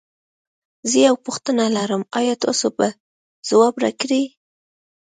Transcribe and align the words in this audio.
زه 0.89 0.97
یوه 1.07 1.19
پوښتنه 1.25 1.63
لرم 1.75 2.03
ایا 2.19 2.35
تاسو 2.43 2.67
به 2.77 2.87
ځواب 3.47 3.75
راکړی؟ 3.83 4.23